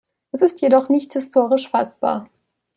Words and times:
Es 0.31 0.41
ist 0.41 0.61
jedoch 0.61 0.89
nicht 0.89 1.13
historisch 1.13 1.69
fassbar. 1.69 2.23